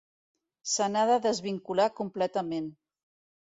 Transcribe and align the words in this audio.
Se 0.75 0.87
n’ha 0.93 1.03
de 1.11 1.17
desvincular 1.25 1.87
completament. 2.01 2.73